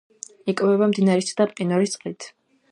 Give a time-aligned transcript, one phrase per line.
[0.53, 2.31] იკვებება მდინარისა და მყინვარის წყლით.